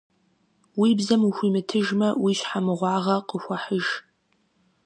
[0.79, 3.85] Уи бзэм ухуимытыжмэ, уи щхьэ мыгъуагъэ къыхуэхьыж.